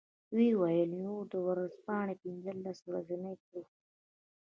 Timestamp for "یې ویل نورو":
0.45-1.37